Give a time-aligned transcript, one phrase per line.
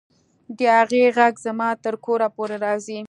[0.57, 2.97] د هغې غږ زما تر کوره پورې راځي